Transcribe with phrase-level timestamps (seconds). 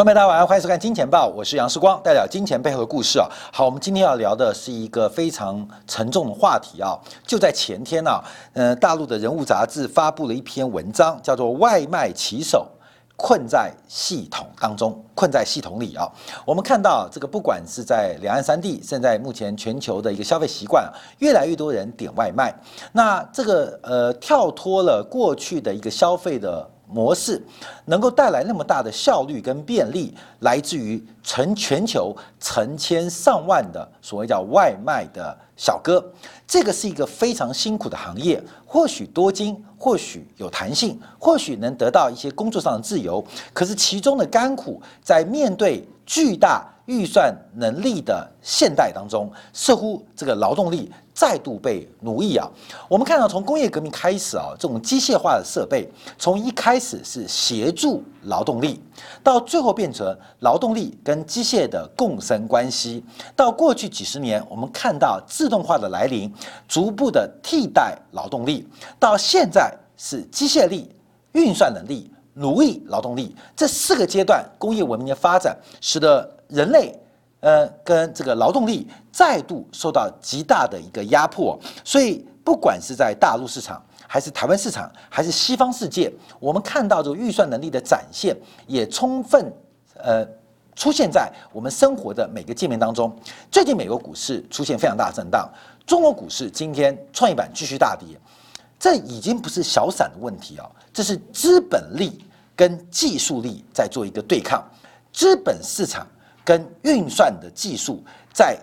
[0.00, 3.28] 欢迎大家晚上欢迎收看《金钱报》，我是杨世光，带表金钱背后的故事啊。
[3.52, 6.98] 好，我们今天要聊的是一个非常沉重的话题啊。
[7.26, 8.18] 就在前天呢，
[8.54, 12.66] 呃，大陆的人物杂志发布了一篇文章，叫做《外卖骑手
[13.14, 16.10] 困在系统当中，困在系统里》啊。
[16.46, 22.50] 我们看到这个，不管是在两岸三地，现在目前全球的一个消费习惯，越来越多人点外卖。
[22.92, 26.66] 那这个呃，跳脱了过去的一个消费的。
[26.92, 27.40] 模式
[27.86, 36.04] 能够带来那么大的效率跟便利，来自于成全球成千上万的所谓叫外卖的小哥，
[36.46, 50.90] 这个是一个非常辛苦的行业，或许多金，或许有弹性，或许能得到一些工作上的自由，可是其中的甘苦，在面对巨大预算能力的现代当中，似乎这个劳动力。
[51.20, 52.48] 再度被奴役啊！
[52.88, 58.82] 我们看到从工业革命开始啊，这种机械化的设备，从一开始是协助劳动力，
[59.22, 63.04] 到最后变成劳动力跟机械的共生关系，
[63.36, 66.32] 到过去几十年，我们看到自动化的来临，
[66.66, 68.66] 逐步的替代劳动力，
[68.98, 70.90] 到现在是机械力、
[71.32, 76.98] 运算能力奴役劳动力这四个阶段，工业文明的发展使得人类。
[77.40, 89.50] 呃，跟这个劳动力再度受到极大的一个压迫，所以不管是在大陆市场，还是台湾市场，还是西方世界，我们看到这个预算能力的展现，也充分
[89.96, 90.22] 呃
[90.76, 93.10] 出现在我们生活的每个界面当中。
[93.50, 95.50] 最近美国股市出现非常大的震荡，
[95.86, 98.06] 中国股市今天创业板继续大跌，
[98.78, 102.22] 这已经不是小散的问题啊，这是资本力
[102.54, 104.62] 跟技术力在做一个对抗，
[105.10, 106.06] 资本市场。
[106.50, 108.02] 跟运算的技术
[108.34, 108.58] 在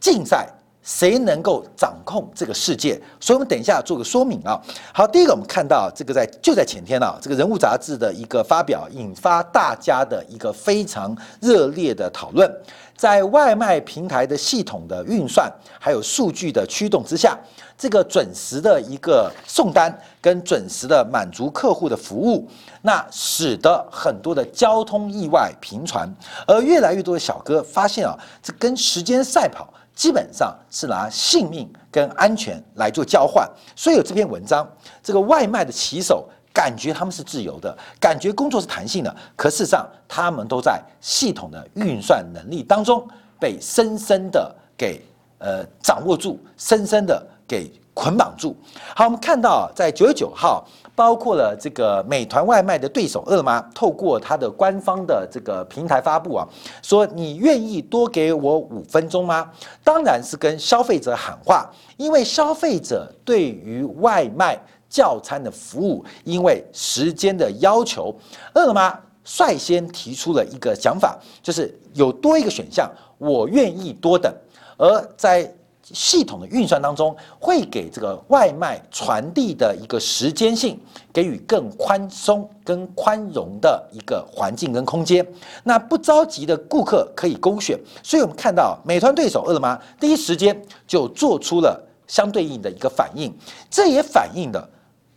[0.00, 0.48] 竞赛，
[0.86, 2.94] 谁能够掌控这个世界？
[3.18, 4.56] 所以，我们等一下做个说明啊。
[4.94, 12.48] 好，第一个，我们看到这个在就在前天啊，这个人物杂志的一个发表，引发大家的一个非常热烈的讨论。
[12.96, 17.36] 在外卖平台的系统的运算还有数据的驱动之下。
[17.76, 22.48] 这个准时的一个送单跟准时的满足客户的服务，
[22.80, 26.10] 那使得很多的交通意外频传，
[26.46, 33.50] 而越来越多的小哥发现啊，这跟时间赛跑，基本上是拿性命跟安全来做交换。
[33.74, 34.64] 所以有这篇文章，
[35.02, 43.04] 这个外卖的骑手感觉他们是自由的，感觉工作是弹性的，可事实上他们都在系统的运算能力当中
[43.40, 45.02] 被深深的给
[45.38, 47.26] 呃掌握住，深深的。
[47.48, 48.54] 给捆绑住。
[48.94, 50.62] 好，我们看到在九月九号，
[50.94, 56.46] 包括了这个美团外卖的对手饿了么，透过它的官方的这个平台发布啊，
[56.82, 59.50] 说你愿意多给我五分钟吗？
[59.82, 64.58] 当然是跟消费者喊话，因为消费者对于外卖
[64.90, 68.14] 叫餐的服务，因为时间的要求，
[68.52, 74.30] 饿了么率先提出了一个想法，就是有多一个选项，我愿意多等，
[74.76, 75.50] 而在。
[75.92, 80.78] 系统的运算当中，会给这个外卖传递的一个时间性
[81.12, 85.26] 给予更宽松、跟宽容的一个环境跟空间。
[85.62, 93.32] 那不着急的顾客可以勾选，所以我们看到美团对手饿了么第一时间就做出了相对应的一个反应，
[93.70, 94.68] 这也反映了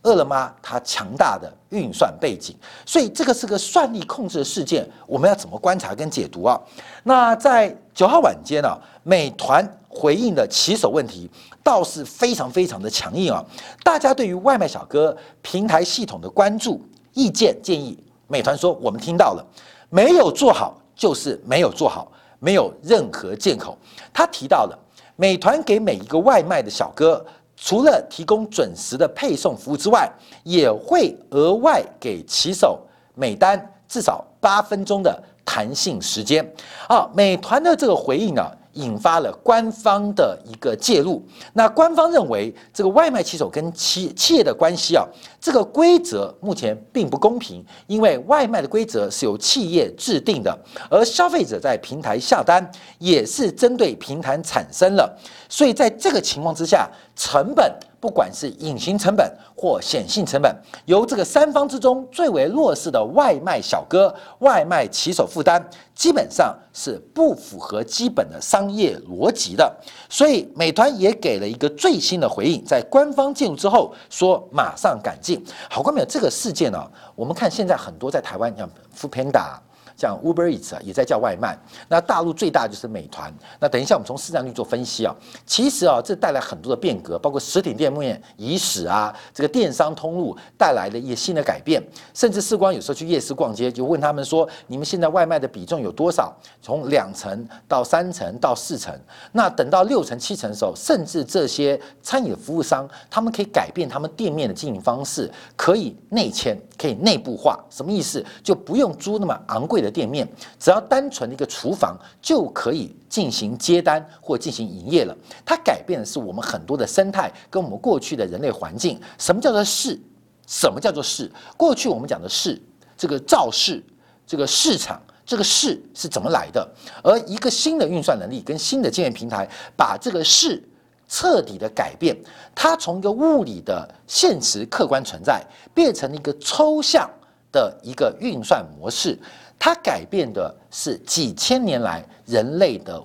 [0.04, 2.56] 饿了么它强大的运算背景。
[2.86, 6.60] 所以这个是个算力控制的事件，我们要怎么观察跟解读啊？
[7.04, 9.68] 那在九号晚间呢，美团。
[9.92, 11.28] 回应的骑手问题
[11.64, 13.44] 倒是非常非常的强硬啊！
[13.84, 16.80] 大家对于外卖小哥平台系统的关注、
[17.14, 19.44] 意见、建议，美团说我们听到了，
[19.90, 23.76] 没有做好就是没有做好，没有任何借口。
[24.14, 24.80] 他提到了
[25.16, 27.26] 美团给每一个外卖的小哥，
[27.62, 30.10] 除了提供准时的配送服务之外，
[30.44, 32.80] 也会额外给骑手
[33.16, 36.44] 每单至少八分钟的弹性时间。
[36.88, 38.42] 啊，美团的这个回应呢。
[38.80, 41.24] 引发了官方的一个介入。
[41.54, 45.06] 那官方认为，这个外卖骑手跟企企业的关系啊，
[45.40, 50.58] 这个规则目前并不公平，因为外卖的规则是由企业制定的，
[50.90, 52.66] 而消费者在平台下单
[52.98, 55.18] 也是针对平台产生了，
[55.48, 57.72] 所以在这个情况之下，成本。
[58.00, 60.56] 不管是隐形成本或显性成本，
[60.86, 65.62] 由这个三方之中最为弱势的外卖小哥、外卖骑手负担，
[65.94, 69.76] 基本上是不符合基本的商业逻辑的。
[70.10, 75.44] 所以，美团也给了一个最新的回应，在官方介入之后，说马上改进。
[75.70, 76.82] 好，观众朋友，这个事件呢，
[77.16, 79.62] 我们看现在很多在台湾，像 f o o p a n d a。
[80.00, 81.60] 像 Uber Eats 啊，也在叫外卖。
[81.90, 83.34] 那大陆最大就是美团。
[83.60, 85.14] 那等一下我们从市占率做分析啊，
[85.46, 91.84] 其实啊，这带来很多的变革，包括实体店面移使啊，这个电商通路带来的一些新的改变。
[92.14, 96.34] 甚至世光有时候去夜市逛街，就问他们说：你们现在外卖的比重有多少？
[96.62, 98.98] 从两成到三成到四成。
[99.34, 107.60] 那等到六成七成的时候，甚至这些餐饮服务商，他们可以改变他们店面的经营方式，可以内迁，可以内部化。
[107.70, 108.24] 什么意思？
[108.44, 110.28] 就不用租那么昂贵的店面，
[110.60, 115.16] 只要单纯的一个厨房就可以进行接单或进行营业了。
[115.46, 119.00] 它改变的是我们很多的生态跟我们过去的人类环境。
[119.18, 120.00] 什么叫做市？
[120.48, 121.32] 什么叫做市？
[121.56, 122.62] 过去我们讲的市，
[122.98, 123.84] 这个造市，
[124.26, 126.68] 这个市场，这个市是怎么来的？
[127.04, 129.48] 而一个新的运算能力跟新的经验平台，
[129.78, 130.64] 把这个市
[131.08, 132.16] 彻底的改变，
[132.54, 135.44] 它从一个物理的现实客观存在，
[135.74, 137.10] 变成了一个抽象。
[137.52, 139.18] 的一个运算模式，
[139.60, 143.04] 它改变的是几千年来人类的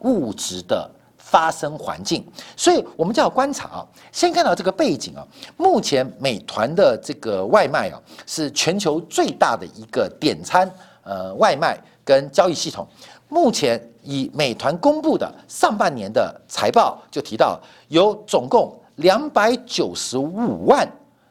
[0.00, 2.26] 物质的发生环境，
[2.56, 3.86] 所以我们就要观察啊。
[4.10, 5.24] 先看到这个背景啊，
[5.56, 10.68] 目前美团的这个外卖啊，是全球最大的一个点餐
[11.04, 12.84] 呃外卖跟交易系统。
[13.28, 20.86] 目前以美团公布的上半年的财报就提到，有总共两百九十五万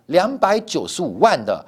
[0.06, 1.64] 两百九十五万的。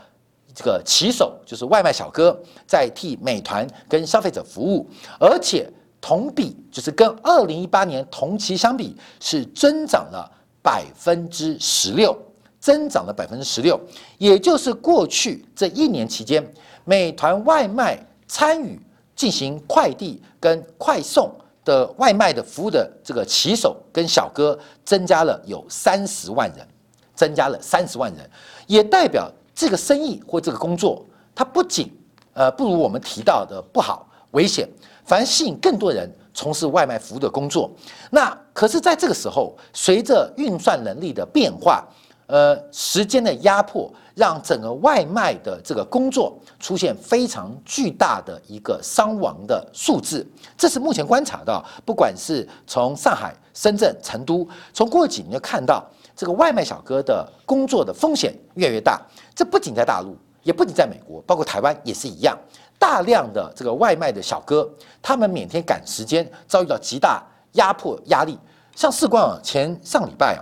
[0.55, 4.87] 这个骑手就是外卖小哥，在替美团跟消费者服务，
[5.19, 5.67] 而且
[5.99, 12.15] 同比就是跟二零一八年同期相比，是增长了百分之十六，
[12.59, 13.79] 增长了百分之十六，
[14.19, 16.45] 也就是过去这一年期间，
[16.85, 17.97] 美团外卖
[18.27, 18.79] 参与
[19.15, 21.33] 进行快递跟快送
[21.65, 26.67] 的外卖的服务的这个骑手跟小哥，增加了有三十万人，
[27.15, 28.29] 增加了三十万人，
[28.67, 29.31] 也代表。
[29.55, 31.05] 这个生意或这个工作，
[31.35, 31.91] 它不仅
[32.33, 34.67] 呃不如我们提到的不好、危险，
[35.05, 37.69] 反而吸引更多人从事外卖服务的工作。
[38.09, 41.85] 那可是在这个时候，随着运算能力的变化，
[42.25, 50.25] 呃，时间的压迫，让整个外卖的这个工作出现非常巨大的一个伤亡的数字。
[50.57, 55.83] 这是目前观察到，不管是从上海、深圳、成都，从过去几年就看到。
[56.15, 59.01] 这个外卖小哥的工作的风险越来越大，
[59.35, 62.37] 这不仅在大陆，也不仅在美国，包括台湾也是一样。
[62.77, 64.69] 大量的这个外卖的小哥，
[65.01, 68.37] 他们每天赶时间，遭遇到极大压迫压力。
[68.75, 70.41] 像世光啊，前上礼拜啊，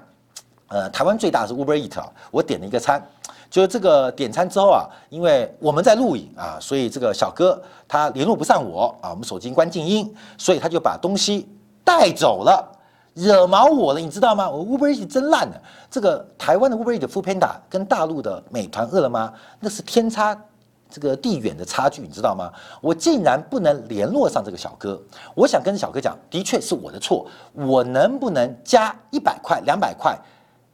[0.69, 3.05] 呃，台湾最大是 Uber Eat 啊，我点了一个餐，
[3.49, 11.47] 就是这个点餐之后啊，因为我们在录影啊，所以这个小哥他联络不上我啊，我们手机关静音，所以他就把东西
[11.83, 12.80] 带走了。
[13.13, 14.49] 惹毛我了，你知道吗？
[14.49, 15.61] 我 Uber Eats 真烂的。
[15.89, 20.39] 这个台湾的 Uber Eats 的 Food Panda 跟大陆的美团、饿了么，那是天差
[20.89, 22.51] 这个地远的差距，你知道吗？
[22.81, 25.01] 我竟然不能联络上这个小哥。
[25.35, 27.27] 我想跟小哥讲，的确是我的错。
[27.53, 30.17] 我能不能加一百块、两百块，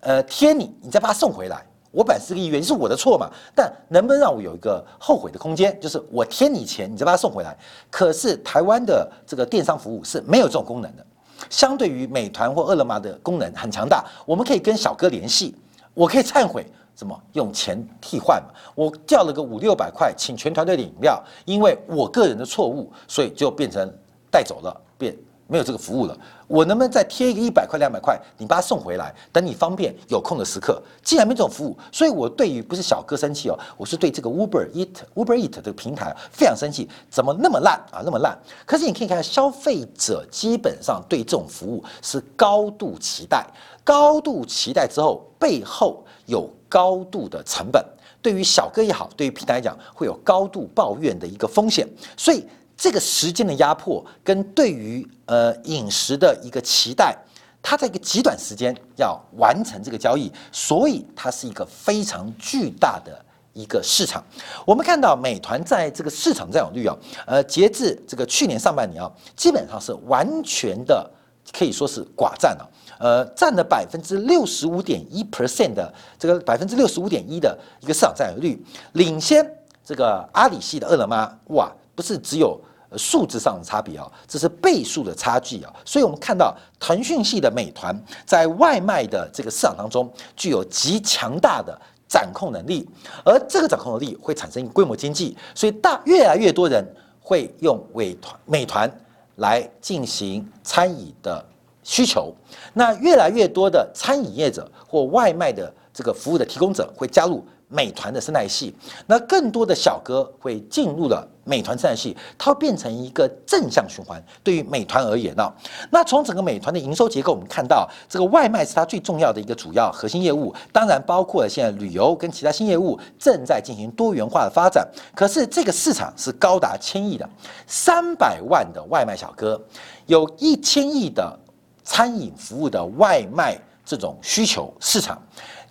[0.01, 1.65] 呃，贴你，你再把它送回来？
[1.91, 3.27] 我本来是个意愿，是我的错嘛。
[3.55, 5.75] 但能不能让我有一个后悔的空间？
[5.81, 7.57] 就是我贴你钱，你再把它送回来。
[7.89, 11.05] 可是台湾的这个电商服务是没有这种功能的。
[11.49, 15.55] 相对于美团或饿了么的功能很强大，我们可以跟小哥联系，
[15.93, 16.65] 我可以忏悔，
[16.95, 18.49] 什么用钱替换嘛？
[18.75, 23.91] 我叫了个五六百块，请全团队的饮料，因为我个人的错误，所以就变成
[24.31, 25.15] 带走了，变。
[25.47, 30.81] 没有这个服务了，我能不能再贴一个一百块、两百块，你把它送回来，等你方便有空的时刻？
[31.01, 38.37] 既然没这种服务，所以我对于不是小哥生气哦，我是对这个 Uber Eat Uber Eat 这个平台非常生气，怎么那么烂啊，那么烂？
[38.65, 43.45] 可是你可以看，消费者基本上对这种服务是高度期待，
[43.85, 47.81] 高度期待之后，背后有高度的成本，
[48.21, 51.87] 对于小哥也好，对于平台来讲，会有高度抱怨的一个风险，
[52.17, 52.45] 所以。
[52.77, 57.17] 这个时间的压迫跟对于呃饮食的一个期待，
[57.61, 63.19] 它在一个极短时间要完成这个交易，所以它是一个非常巨大的
[63.53, 64.23] 一个市场。
[64.63, 71.09] 我们看到美团在这个市场占有率啊，呃，截至这个去年上半年啊，基本上是完全的
[71.51, 72.69] 可以说是寡占了，
[72.99, 79.43] 呃，占了百分之六十五点一 percent 的这个百分之六十五点一的一个市场占有率，领先
[79.83, 82.57] 这个阿里系的饿了么，哇，不是只有。
[82.95, 87.93] 数字上的差别啊，这是倍数的差距啊，所以我们看到腾讯系的美团
[88.25, 91.77] 在外卖的这个市场当中具有极强大的
[92.07, 92.87] 掌控能力，
[93.25, 96.81] 而这个掌控能力会产生规模经济，所以大越来越多人
[97.19, 98.89] 会用美团美团
[99.35, 101.45] 来进行餐饮的
[101.83, 102.33] 需求，
[102.73, 108.73] 那越来越多的餐饮业者或外卖的这个服务的提供者会加入美团的生态系，
[109.05, 114.23] 那更多的小哥会进入了美团生态系，它会变成一个正向循环。
[114.41, 115.51] 对于美团而言呢，
[115.91, 124.87] 那从整个美团的营收结构，我们看到这个外卖是它最重要的一个主要核心业务，当然包括了现在旅游跟其他新业务正在进行多元化的发展。
[125.13, 127.29] 可是这个市场是高达千亿的，
[127.67, 129.61] 三百万的外卖小哥，
[130.05, 131.37] 有一千亿的
[131.83, 135.21] 餐饮服务的外卖这种需求市场。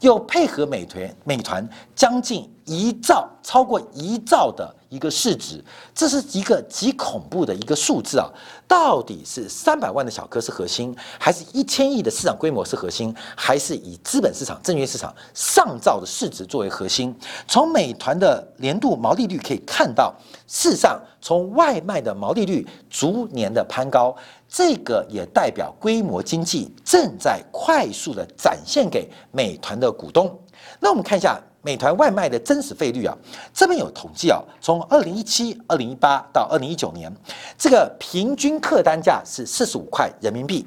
[0.00, 5.62] 又配合美团，美团将近一兆，超过一兆的一个市值，
[5.94, 8.28] 这是一个极恐怖的一个数字啊！
[8.68, 17.14] 到底是三百万的小哥是核心，还是一千亿的市场规模是核心，还是以资本市场、证券市场上兆的市值作为核心？
[17.46, 20.12] 从美团的年度毛利率可以看到，
[20.48, 24.14] 事实上从外卖的毛利率逐年的攀高。
[24.48, 30.38] 这个也代表规模经济正在快速的展现给美团的股东。
[30.80, 33.16] 那我们看一下美团外卖的真实费率啊，
[33.52, 37.12] 这边有统计啊，从二零一七、二零一八到二零一九年，
[37.58, 40.66] 这个平均客单价是四十五块人民币。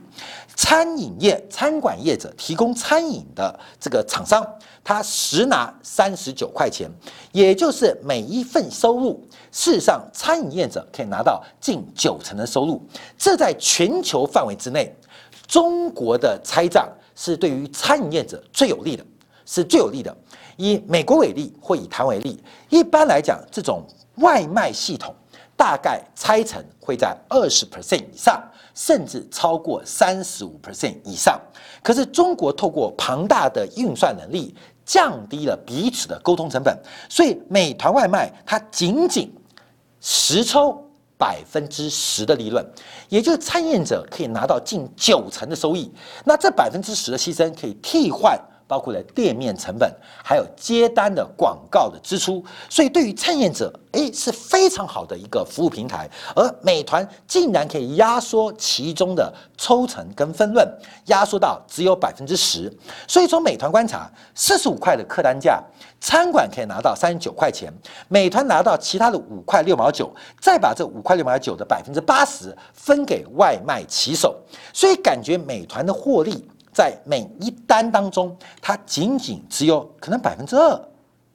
[0.55, 4.45] 餐饮业、餐馆业者提供餐饮的这个厂商，
[4.89, 6.89] 他实拿三十九块钱，
[7.31, 12.81] 也就是每一份收入，事实上餐饮业者可以拿到近九成的收入。
[13.15, 14.91] 这在全球范围之内，
[15.46, 19.05] 中国的拆账是对于餐饮业者最有利的，
[19.46, 20.17] 是最有利的。
[20.58, 25.13] 以美国为例，或以台为例，一般来讲，这种外卖系统
[25.55, 28.41] 大概拆成会在二十 percent 以上。
[28.75, 31.38] 甚至超过三十五 percent 以上，
[31.84, 34.55] 可是中国透过庞大的运算能力，
[34.89, 36.75] 降低了彼此的沟通成本，
[37.08, 39.31] 所以美团外卖它仅仅
[40.01, 40.84] 实抽
[41.15, 42.65] 百分之十的利润，
[43.08, 45.93] 也就是参与者可以拿到近九成的收益，
[46.25, 48.36] 那这百分之十的牺牲可以替换。
[48.69, 49.91] 包括了店面成本，
[50.23, 56.07] 还有接单的广告的支出，所以对于餐饮者，诶是非常好的一个服务平台。
[56.35, 60.63] 而美团竟然可以压缩其中的抽成跟分润，
[61.05, 62.71] 压缩到只有百分之十。
[63.07, 65.59] 所以从美团观察，四十五块的客单价，
[65.99, 67.73] 餐馆可以拿到三十九块钱，
[68.07, 74.39] 美团拿到其他的五块六毛九，再把这五块六毛九的百分之八十分给外卖骑手，
[74.71, 76.47] 所以感觉美团的获利。
[76.79, 80.81] 在每一单当中，它仅仅只有可能百分之二、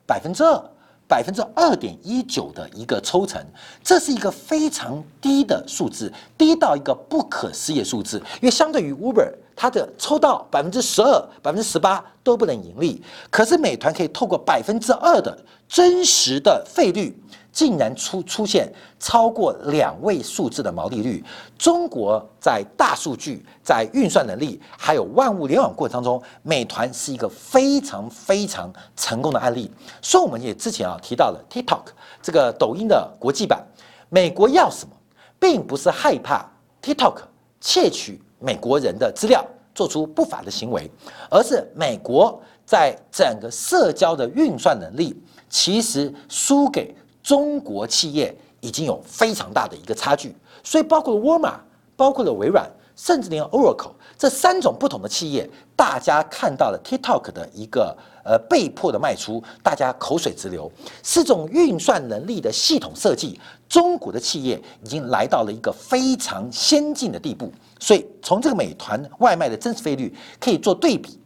[0.07, 0.71] 百分之二、
[1.07, 3.45] 百分之二点一九的一个抽成，
[3.83, 8.17] 这是一个非常低的数字，低到一个不可思议的数字。
[8.41, 17.15] 因为相对于 Uber，它的抽到百分之十二、百分之十八都不能盈利，可是美团可以透过百分之二的真实的费率。
[17.55, 18.69] 竟然出出现
[18.99, 21.25] 超过两位数字的毛利率，
[21.57, 29.71] 中国在大数据、在运算能力，还有万物联网过程当中，美团是一个非常非常成功的案例。
[30.03, 31.85] 所以我们也之前啊提到了 TikTok
[32.21, 33.65] 这个抖音的国际版，
[34.09, 34.93] 美国要什么，
[35.39, 36.45] 并不是害怕
[36.83, 37.19] TikTok
[37.61, 39.47] 窃取美国人的资料，
[39.77, 40.91] 做出不法的行为，
[41.31, 45.17] 而是美国在整个社交的运算能力
[45.49, 46.93] 其实输给。
[47.25, 51.59] 中国企业已经有非常大的一个差距，所以包括了沃尔玛，
[51.97, 60.71] 包括了微软，甚至连 Oracle 这三种不同的企业，大家看到了 TikTok 的一个呃被迫的卖出，大家口水直流。
[61.03, 67.51] 是种运算能力的系统设计，中国的企业已经来到了一个非常先进的地步。
[67.81, 71.19] 所以从这个美团外卖的真实费率可以做对比。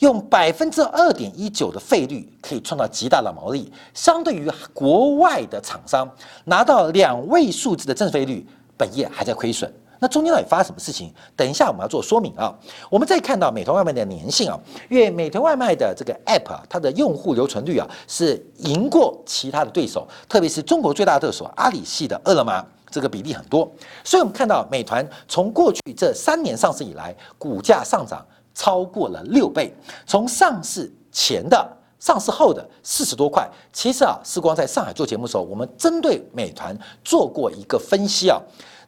[0.00, 6.08] 用百分之二点一九的费率可以创造极大的毛利，相对于国外的厂商
[6.44, 9.72] 拿到两位数字的正费率，本业还在亏损。
[9.98, 11.10] 那中间到底发生什么事情？
[11.34, 12.54] 等一下我们要做说明啊。
[12.90, 14.60] 我们再看到美团外卖的粘性啊，
[14.90, 23.66] 因为美团外卖的这个 App 啊，它的用户留存率啊是赢过其他的对手，特别是中国最大的对手阿里系的饿了么，这个比例很多。
[24.04, 28.22] 所以我们看到美团从过去这三年上市以来，股价上涨。
[28.56, 29.70] 超过了六倍，
[30.06, 33.46] 从上市前的、上市后的四十多块。
[33.70, 38.40] 其实啊，时光在上海做节目的时候，我们针对美团做过一个分析啊，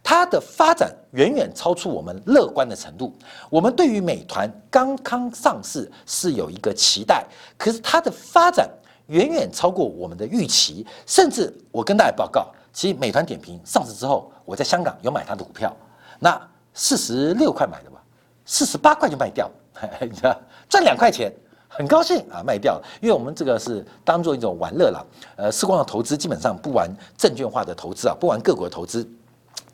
[0.02, 3.12] 它的发展远远超出我们乐观的程度。
[3.50, 7.26] 我们对于美团刚刚上市是有一个期待，
[7.58, 8.66] 可是它的发展
[9.08, 10.86] 远远超过我们的预期。
[11.04, 15.76] 甚至我跟大家报告，其实美团点评上市之后，我在香港有买它的股票，
[16.18, 16.40] 那
[16.72, 18.02] 四十六块买的吧，
[18.48, 19.48] 四十八块就卖掉。
[20.00, 20.36] 你知道
[20.68, 21.30] 赚两块钱，
[21.68, 25.06] 很高兴啊，卖掉了，因为我们这个是当做一种玩乐了。
[25.36, 29.06] 呃，时光的投资基本上不玩证券化的投资啊，不玩个股的投资，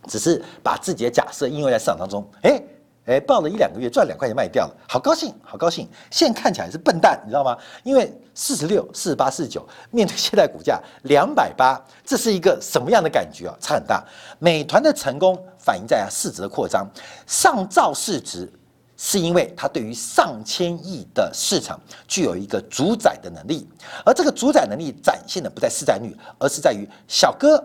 [0.09, 2.29] 只是把自己的假设应用在市场当中。
[2.43, 2.63] 哎，
[3.07, 5.89] 哎，报了一两个月，赚两块钱卖掉了，好高兴，好高兴。
[6.11, 7.57] 现在看起来是笨蛋，你知道吗？
[7.85, 13.57] 因为四十六、四十八、四十九，面对现在股价两百八，这是一个什么样的感觉啊？
[13.59, 14.05] 差很大。
[14.39, 16.87] 美团的成功反映在啊市值的扩张，
[17.27, 18.51] 上兆市值
[19.07, 23.69] 是因为它对于上千亿的市场具有一个主宰的能力，
[24.03, 27.63] 而这个主宰能力展现的不在市占率，而是在于小哥、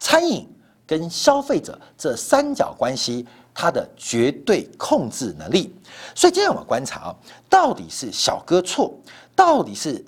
[0.00, 0.44] 餐饮
[0.84, 3.24] 跟消费者这三角关系。
[3.56, 5.72] 它的绝对控制能力，
[6.12, 7.16] 所以今天我们观察啊，
[7.48, 8.92] 到底是小哥错，
[9.36, 10.04] 到底是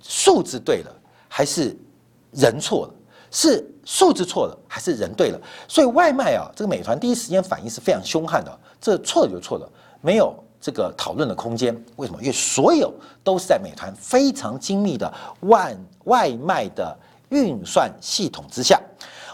[0.00, 0.90] 数字对了，
[1.28, 1.76] 还是
[2.30, 2.94] 人错了？
[3.30, 5.38] 是数字错了，还是人对了？
[5.68, 9.68] 所以外卖啊，这个美团第一时间反应是非常凶悍的，这错了就错了，
[10.00, 11.74] 没有这个讨论的空间。
[11.96, 12.20] 为什么？
[12.20, 12.92] 因为所有
[13.22, 16.96] 都是在美团非常精密的万外卖的
[17.30, 18.80] 运算系统之下。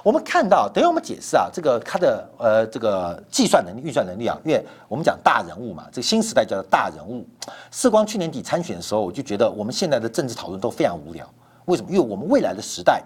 [0.02, 7.26] 我们看到，等于我们解释啊，这个它的呃这个计算能力、运算能力啊，因为我们讲大人物嘛，这个新时代叫做大人物。
[7.70, 11.26] 世光去年底参选的时候，我就觉得我们现在的政治讨论都非常无聊。
[11.64, 11.90] 为什么？
[11.90, 13.02] 因为我们未来的时代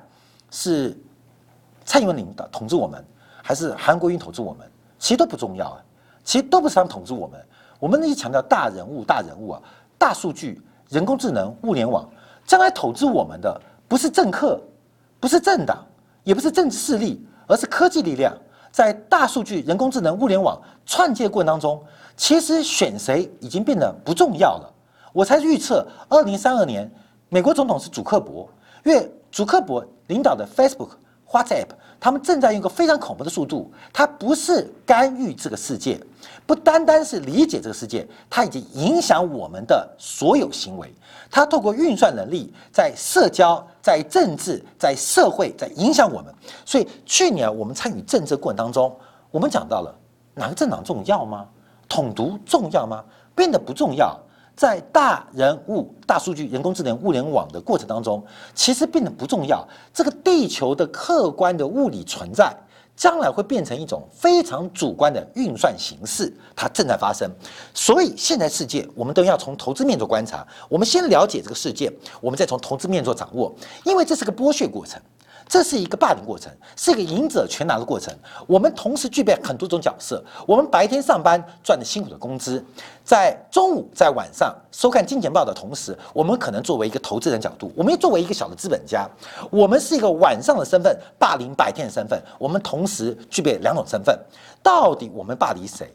[0.51, 0.97] 是
[1.85, 3.05] 蔡英文领导统治我们，
[3.45, 4.69] 还是韩国瑜统治我们，
[4.99, 5.79] 其实都不重要啊，
[6.29, 7.43] 其实都不是他们统治我们。
[7.81, 9.63] 我们一直强调大人物、大人物啊，
[9.97, 12.07] 大数据、人工智能、物联网，
[12.45, 13.59] 将来统治我们的
[13.89, 14.61] 不是政客，
[15.19, 15.83] 不是政党。
[16.25, 18.37] 也不是政治势力，而是科技力量，
[18.71, 21.83] 在大数据、人工智能、物联网串接过程当中，
[22.15, 24.71] 其实选谁已经变得不重要了。
[25.15, 26.93] 我才预测，二零三二年
[27.31, 28.47] 美国总统是祖克伯，
[28.85, 30.91] 因为祖克伯领导的 Facebook。
[31.31, 31.69] WhatsApp，
[32.01, 36.01] 他们正在用一个非常恐怖的速度，它不是干预这个世界，
[36.47, 40.93] 不单单是理解这个世界，它已经影响我们的所有行为。
[41.31, 46.33] 它透过运算能力，在社交、在政治、在社会，在影响我们。
[46.65, 48.97] 所以去年我们参与政治过程当中，
[49.31, 49.95] 我们讲到了
[50.35, 51.47] 哪个政党重要吗？
[51.89, 53.05] 统独重要吗？
[53.35, 54.19] 变得不重要。
[54.59, 58.21] 在大人物、大数据、人工智能、物联网的过程当中，
[58.57, 59.65] 其实变得不重要。
[59.95, 62.53] 这个地球的客观的物理存在，
[62.97, 67.31] 将来会变成一种非常主观的运算形式，它正在发生。
[67.73, 70.45] 所以，现在世界我们都要从投资面做观察。
[70.69, 71.89] 我们先了解这个世界，
[72.21, 73.55] 我们再从投资面做掌握，
[73.85, 75.01] 因为这是个剥削过程。
[75.49, 78.15] 这是一个霸凌过程，是一个赢者全拿的过程。
[78.47, 80.23] 我们同时具备很多种角色。
[80.47, 82.63] 我们白天上班赚的辛苦的工资，
[83.03, 89.09] 在中午在晚上收看金钱报的同时，我们可能作为一个投资人角度，我们又作为一个小的资本家，
[89.51, 92.23] 我们是一个晚上的身份，霸凌白天的身份。
[92.39, 94.19] 我们同时具备两种身份。
[94.63, 95.91] 到底我们霸凌谁？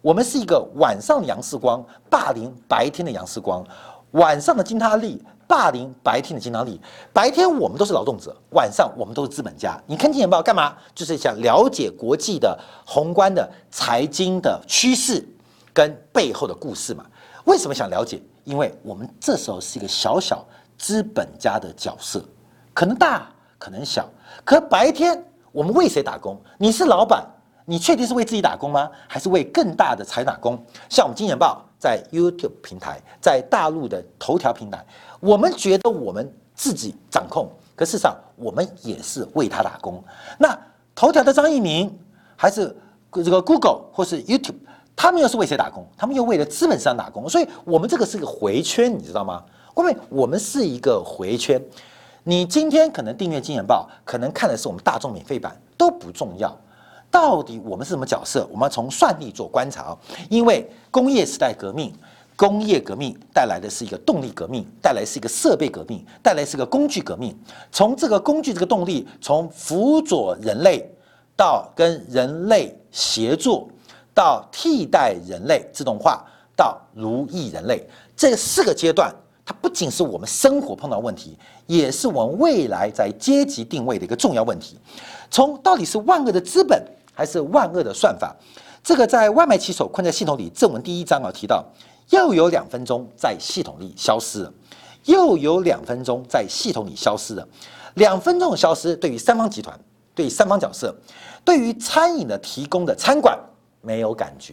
[0.00, 3.62] 我们是一个晚上的杨世光，霸凌白天的杨世光，
[4.12, 5.22] 晚上的金他利。
[5.46, 6.80] 霸凌白天的经常力，
[7.12, 9.80] 白天我们都是劳动者，晚上我们都是资本家。
[9.86, 10.76] 你看《金钱报》干嘛？
[10.94, 15.26] 就是想了解国际的宏观的财经的趋势
[15.72, 17.04] 跟背后的故事嘛？
[17.44, 18.22] 为什么想了解？
[18.44, 20.44] 因为我们这时候是一个小小
[20.76, 22.22] 资本家的角色，
[22.72, 23.28] 可能大，
[23.58, 24.08] 可能小。
[24.44, 26.38] 可白天我们为谁打工？
[26.58, 27.26] 你是老板，
[27.66, 28.90] 你确定是为自己打工吗？
[29.08, 30.62] 还是为更大的财打工？
[30.88, 34.84] 像我们《金钱报》在 YouTube 平台，在大陆的头条平台。
[35.20, 40.02] 我们觉得我们自己掌控，可事实上我们也是为他打工。
[40.38, 40.58] 那
[40.94, 41.98] 头条的张一鸣，
[42.36, 42.76] 还是
[43.12, 44.56] 这个 Google 或是 YouTube，
[44.94, 45.86] 他们又是为谁打工？
[45.96, 47.26] 他们又为了资本上打工。
[47.28, 49.42] 所以，我们这个是个回圈，你知道吗？
[49.74, 51.60] 各位，我们是一个回圈。
[52.22, 56.56] 你今天可能订阅《金钱报》，可能看的是我们大众免费版，都不重要。
[57.14, 58.44] 到底我们是什么角色？
[58.50, 59.96] 我们要从算力做观察。
[60.28, 61.94] 因为工业时代革命。
[62.36, 67.32] 工业革命带来的是一个动力革命，带来是一个设备革命，带来是个工具革命。
[67.70, 70.84] 从这个工具、这个动力，从辅佐人类
[71.36, 73.68] 到跟人类协作，
[74.12, 76.24] 到替代人类自动化，
[76.56, 79.14] 到如意人类，这四个阶段，
[79.46, 84.76] 它不仅是我们生活碰到问题，也是我们未来在阶级定位的一个重要问题。
[85.30, 88.36] 从到底是万恶的资本，还是万恶的算法？
[88.82, 91.64] 这个在外卖骑手困在系统里正文第一章啊提到。
[92.10, 94.52] 又有两分钟在系统里消失了，
[95.06, 97.48] 又有两分钟在系统里消失了。
[97.94, 99.74] 两分钟的消失，对于三方集团，
[100.14, 100.94] 对于三方角色，
[101.46, 103.38] 对于餐饮的提供的餐馆
[103.80, 104.52] 没有感觉；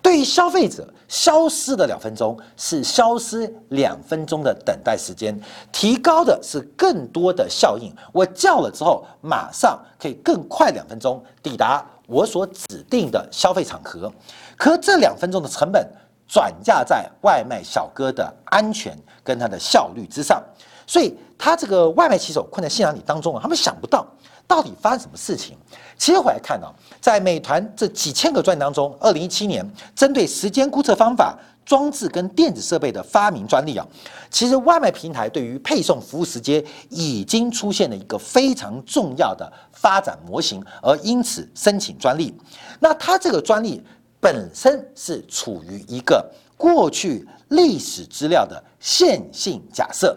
[0.00, 5.38] 对于消费者，消失的两分钟是消失两分钟的等待时间，
[5.70, 7.94] 提高的是更多的效应。
[8.10, 14.10] 我叫了之后，马上可以更快两分钟抵达我所指定的消费场合。
[14.56, 15.86] 可这两分钟的成本。
[16.28, 20.42] 转嫁在外卖小哥的安全跟他的效率之上。
[20.84, 24.04] 所以，他这个外卖骑手困在信仰里当中啊，他们想不到
[24.46, 25.56] 到底发生什么事情。
[25.98, 33.86] 其实回来看啊，在美团这几千个专利当中，二零一七年针对时间估测方法、装置跟电子设备的发明专利啊，
[34.30, 42.34] 其实外卖平台对于配送服务时间已经出现了一个非常重要的发展模型，而因此申请专利。
[42.78, 43.82] 那它这个专利
[44.20, 46.24] 本身是处于一个
[46.56, 50.16] 过去历史资料的线性假设。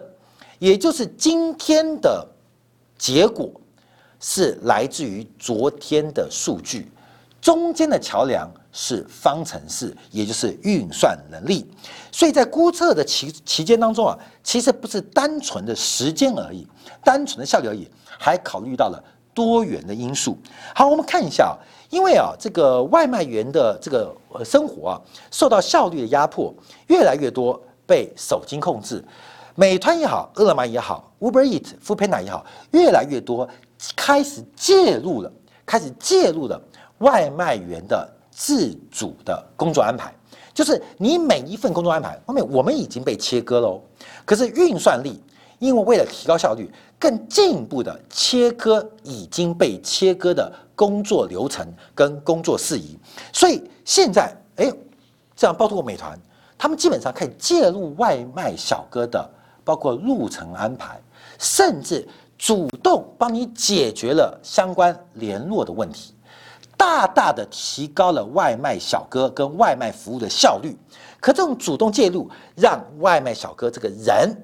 [0.58, 2.26] 也就是今天的
[2.98, 3.50] 结果
[4.20, 6.92] 是来自于昨天的数据，
[7.40, 11.66] 中间的桥梁是方程式，也就是运算能力。
[12.12, 16.66] 所以在估测的期期间当中啊，其实不是单纯的时间而已，
[17.02, 19.02] 单纯的效率而已，还考虑到了
[19.32, 20.36] 多元的因素。
[20.74, 21.56] 好，我们看一下啊，
[21.88, 26.52] 因为啊，这个外卖员的这个生活啊，受到效率的压迫，
[26.88, 29.02] 越来越多被手机控制。
[29.54, 33.48] 美团也好，饿了么也好，Uber Eat、f o o p a n a 也好，越来越多
[33.96, 35.32] 开始介入了，
[35.64, 36.60] 开始介入了
[36.98, 40.14] 外卖员的自主的工作安排。
[40.52, 43.80] 就是你每一份工作安排，后面我们已经被切割喽。
[44.24, 45.22] 可是运算力，
[45.58, 52.98] 因为为了提高效率，更进一步的切割已经被切割的工作流程跟工作事宜。
[53.32, 54.72] 所以现在，哎，
[55.34, 56.18] 这样包括美团，
[56.58, 59.30] 他们基本上可以介入外卖小哥的。
[59.62, 61.00] 包括路程安排，
[61.38, 62.08] 甚至
[62.40, 66.14] 主动帮你解决了相关联络的问题，
[66.74, 70.74] 大大的提高了外卖小哥跟外卖服务的效率。
[71.20, 74.34] 可这种主动介入，让外卖小哥这个人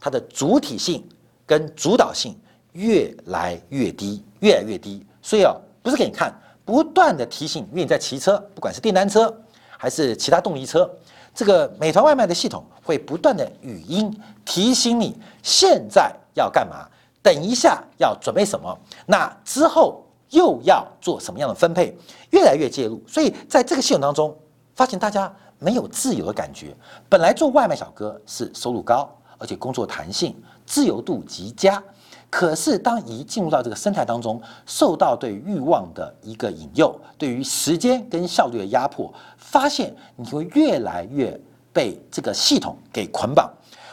[0.00, 1.06] 他的主体性
[1.44, 2.34] 跟主导性
[2.72, 5.04] 越来越低，越来越低。
[5.20, 6.34] 所以啊，不是给你看，
[6.64, 9.30] 不断的提醒，因为你在骑车，不管是电单车
[9.76, 10.90] 还是其他动力车。
[11.34, 14.10] 这个美团外卖的系统会不断的语音
[14.42, 16.88] 提醒你现在要干嘛，
[17.22, 21.96] 等一下要准备什么，那之后又要做什么样的分配，
[22.30, 23.00] 越来越介入。
[23.06, 24.36] 所以在这个系统当中，
[24.74, 26.74] 发现大家没有自由的感觉。
[27.08, 29.08] 本来做外卖小哥是收入高，
[29.38, 30.34] 而且工作弹性、
[30.66, 31.82] 自由度极佳。
[32.28, 41.38] 可是，当一进入到这个生态当中，受到对欲望的一个引诱，对于时间跟效率的压迫，发现你会越来越
[41.74, 43.52] 被这个系统给捆绑。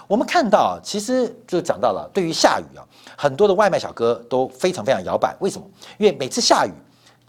[0.10, 2.82] 我们看到，其实就讲到了，对于下雨啊，
[3.15, 5.36] 很多的外卖小哥都非常非常摇摆。
[5.39, 5.67] 为什么？
[6.00, 6.72] 因为每次下雨，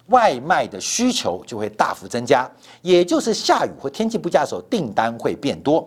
[0.06, 5.86] 外卖的需求就会大幅增加，也就是下雨或天气不佳的时候，订单会变多。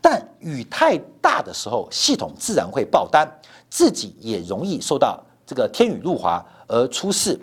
[0.00, 3.24] 但雨太大的时候，系统自然会爆单。
[3.70, 7.38] 自己也容易受到这个天雨路滑而出事，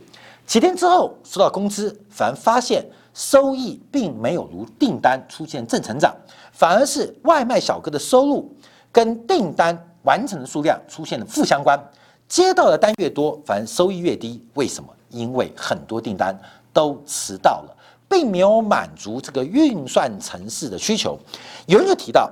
[0.45, 2.85] 几天之后收到工资，反而发现
[3.15, 6.13] 收益并没有如订单出现正成长，
[6.51, 8.53] 反而是外卖小哥的收入
[8.91, 11.79] 跟订单完成的数量出现了负相关，
[12.27, 14.43] 接到的单越多，反而收益越低。
[14.53, 14.89] 为什么？
[15.09, 16.39] 因为很多订单
[16.71, 17.75] 都迟到了，
[18.07, 21.17] 并没有满足这个运算城市的需求。
[21.65, 22.31] 有人就提到，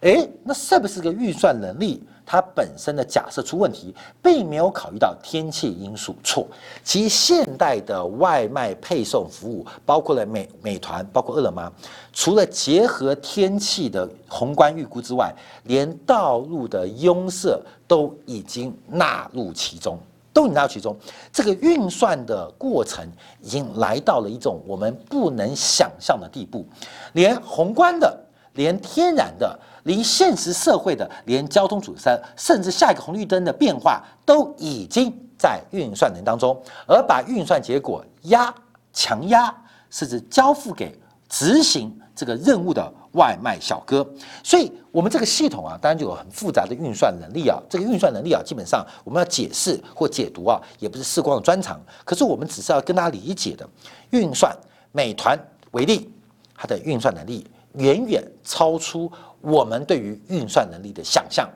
[0.00, 2.02] 诶，那是不是个运算能力？
[2.32, 6.16] 它本身的假设出问题，并没有考虑到天气因素。
[6.24, 6.46] 错，
[6.82, 11.70] 其现代的外卖配送服务，包括了美美团，包括饿了么，
[12.10, 15.30] 除了结合天气的宏观预估之外，
[15.64, 19.98] 连道路的拥塞都已经纳入其中，
[20.32, 20.96] 都已经纳入其中。
[21.30, 23.06] 这个运算的过程
[23.42, 26.64] 已经来到了一种我们不能想象的地步，
[27.12, 28.18] 连宏观的，
[28.54, 29.58] 连天然的。
[29.84, 38.54] 离现实社会的，连交通阻塞，甚至下一个红绿灯的变化，都已经在运算能当中，而把运算结果压
[38.92, 39.54] 强压，
[39.90, 44.06] 甚至交付给执行这个任务的外卖小哥。
[44.44, 47.58] 所以，我们这个系统啊，当然就有很复杂的运算能力啊。
[47.68, 51.80] 这个运算能力啊，基本上我们要解释或解读啊，也不是视光的专长。
[52.04, 53.68] 可是，我们只是要跟大家理解的，
[54.10, 54.54] 运算
[54.92, 55.38] 美团
[55.72, 56.12] 为例，
[56.54, 59.10] 它的运算能力远远超出。
[59.44, 61.50] 我们对于运算能力的想象，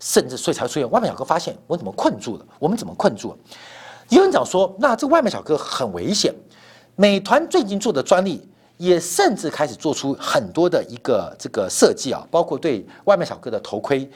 [0.00, 2.46] 甚至所以才出现外卖小哥发现我怎么困住了？
[2.58, 3.38] 我们怎么困住了？
[4.08, 6.34] 有人讲说，那这外卖小哥很危险。
[6.96, 14.10] 美团最近做的专利也甚至开始做出很多的一个这个设计啊，包括对外卖小哥的头盔。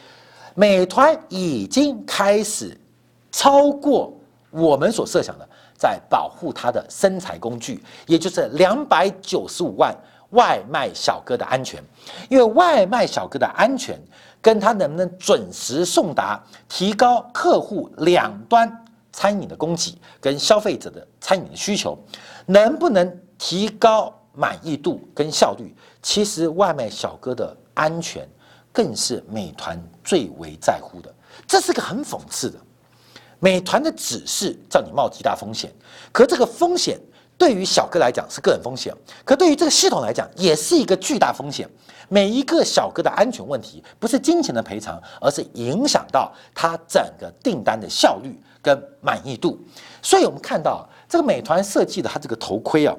[0.55, 2.75] 美团已经开始
[3.31, 4.11] 超过
[4.51, 9.95] 我们所设想的，在保护它的生财工具，也就是两百九十五万。
[10.33, 11.83] 外卖小哥的安全，
[12.29, 13.99] 因为外卖小哥的安全
[14.43, 21.99] 跟他能不能准时送达，提高客户两端餐饮的供给跟消费者的餐饮的需求，
[22.47, 28.27] 能不能提高满意度跟效率，其实外卖小哥的安全
[28.73, 31.15] 更是美团最为在乎的。
[31.47, 32.59] 这是个很讽刺的，
[33.39, 35.71] 美团的指示叫你冒极大风险，
[36.11, 36.99] 可这个风险
[37.37, 41.69] 对于小哥来讲是个人风险，可对于这个系统来讲也是一个巨大风险。
[42.09, 49.59] 每一个小哥的安全问题，不是金钱的赔偿，而是影响到他整个订单的效率跟满意度。
[50.03, 52.95] 所以我们看到这个美团设计的它这个头盔啊，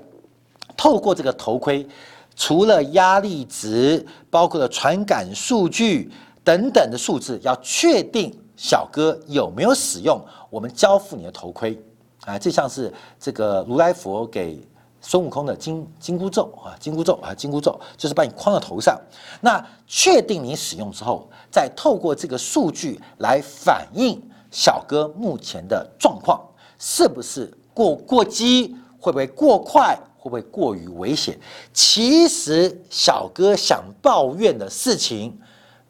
[0.76, 1.88] 透过这个头盔，
[2.36, 6.12] 除了压力值，包括了传感数据。
[6.46, 11.82] 等等的数字，要确定小哥有没有使用我们交付你的头盔
[12.26, 14.66] 啊，就像是这个如来佛给
[15.02, 19.00] 孙悟空的金金箍咒啊，金箍咒啊，金箍咒就是把你框到头上。
[19.42, 26.42] 那确定你使用之后，再透过这个数据来反映小哥目前的状况，
[26.80, 31.38] 是不是过过激，会不会过快，会不会过于危险？
[31.74, 35.38] 其实小哥想抱怨的事情。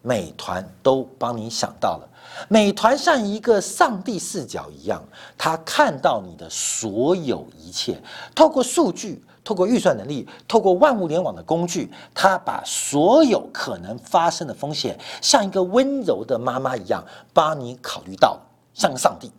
[0.05, 2.09] 美团都帮你想到了，
[2.49, 5.01] 美团像一个上帝视角一样，
[5.37, 7.97] 他看到你的所有一切，
[8.35, 18.37] 透过数据，透过预算能力，透过万物联网的工具，他把所有可能发生的风险，像一个温柔的妈妈一样帮你考虑到，
[18.73, 19.31] 像个上帝，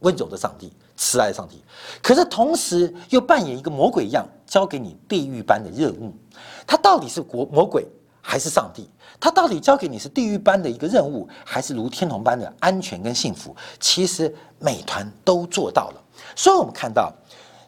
[0.00, 1.62] 温柔的上帝，慈爱的上帝。
[2.02, 6.12] 可是同时又扮演一个魔鬼一样，交给你地狱般的任务。
[6.66, 7.86] 他到底是国魔鬼？
[8.20, 8.86] 还是上帝，
[9.20, 13.54] 他到底交给你是地狱般的一个任务，还是如天堂般的安全跟幸福？
[13.80, 16.02] 其实美团都做到了。
[16.36, 17.12] 所以我们看到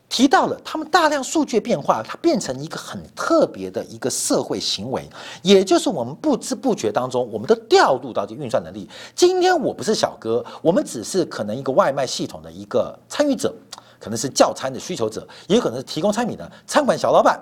[0.09, 5.09] 提到了他们大量数据变化，它变成一个很特别的一个社会行为，
[5.43, 8.89] 也就是我们不知不觉当中，我们都调入到这运算能力。
[9.15, 13.55] 今天我不是小哥，我们只是可能一个外卖系统的一个参与者，
[14.01, 17.41] 可能是叫餐的需求者，也可能是提供餐品的餐馆小老板。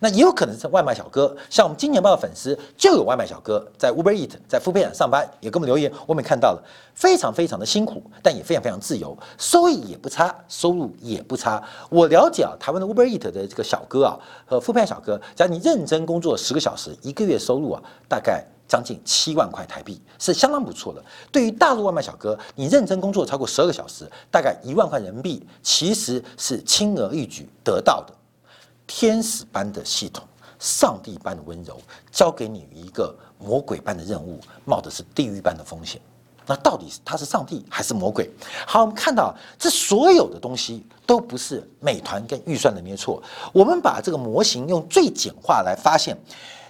[0.00, 6.62] 那也有可能是外卖小哥，像我们金钱豹的粉丝就有外卖小哥在 Uber Eat 在付费网上班，也给我们留言，我们也看到了，
[6.94, 11.62] 非常非常的辛苦，但也非常非常自由，收益也不差，收入也不差。
[11.88, 21.02] 我了解啊，台湾的 Uber Eat 的这个小哥啊和付费小哥，只要你认真工作十个小时，一个月收入啊大概将近七万块台币，是相当不错的。
[21.32, 28.12] 对于大陆外卖小哥，你认真工作超过十二个小时，大概一万块人民币，其实是轻而易举得到的。
[28.86, 30.24] 天使般的系统，
[30.58, 36.00] 上帝般的温柔，交给你一个魔鬼般的任务，冒的是地狱般的风险。
[36.48, 38.30] 那到底是他是上帝还是魔鬼？
[38.66, 43.20] 好，我们看到这所有的东西都不是美团跟预算的捏错。
[43.52, 46.16] 我们把这个模型用最简化来发现，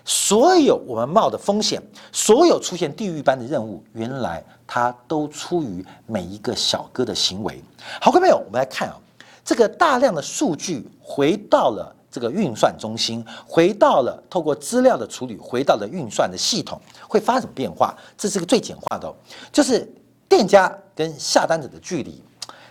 [0.02, 7.62] 所有我们冒的风险，所有出现地狱般的任务，原来它都出于每一个小哥的行为。
[8.00, 8.96] 好，各位朋友，我们来看啊，
[9.44, 11.94] 这个大量的数据回到了。
[12.16, 17.94] 这个运算中心回到了透过资料的处理，回到了运算的系统，会发生变化？
[18.16, 19.14] 这是个最简化的，
[19.52, 19.86] 就是
[20.26, 22.24] 店家跟下单者的距离。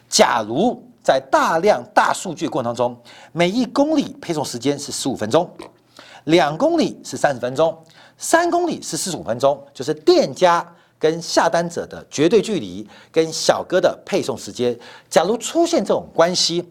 [0.10, 2.98] 假如在大量大数据过程当中，
[3.34, 5.48] 每一公里配送时间是十五分钟，
[6.24, 7.78] 两公里是三十分钟，
[8.18, 14.76] 三公里是四十五分钟，就是店家跟下单者的绝对距离跟小哥的配送时间。
[15.08, 16.68] 假如出现这种关系，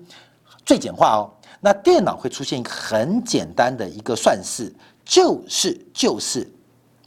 [0.67, 1.31] 最简化哦。
[1.65, 4.71] 那电脑会出现一个很简单的一个算式，
[5.03, 6.47] 就是就是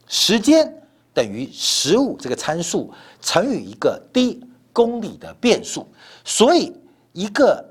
[0.08, 0.68] 时间
[1.14, 2.92] 等于十五这个参数
[3.22, 4.44] 乘以一个 d
[4.74, 5.88] 公里的变数，
[6.26, 6.76] 所以
[7.14, 7.64] 一个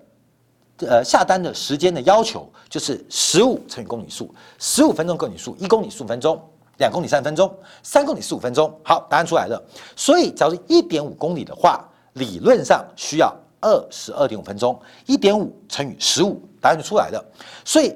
[0.79, 6.41] 呃下单的时间的要求就是十五乘以公里数，十五分钟公里数，一公里十五分钟，
[6.79, 8.73] 两公里三分钟，三公里十五分钟。
[8.85, 9.61] 好，答案出来了。
[9.97, 13.37] 所以假如一点五公里的话，理论上需要。
[13.59, 17.25] 二十二点五分钟，一点五乘以十五，答案就出来了。
[17.65, 17.95] 所以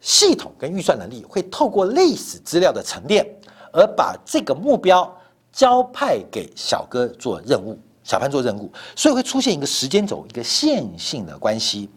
[0.00, 3.24] 系统跟预算能力会透过历史资料的沉淀，
[3.72, 5.16] 而把这个目标
[5.52, 11.88] 交派给小哥做任务，小潘做任务，所以会出现一个时间轴，一个线性的关系。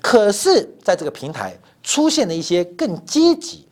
[0.00, 3.66] 可是，在这个平台出现了一些更积极、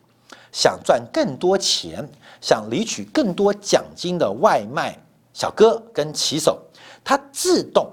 [0.51, 2.07] 想赚更多钱、
[2.39, 4.95] 想领取更多奖金的外卖
[5.33, 6.59] 小哥跟骑手，
[7.03, 7.89] 他自动。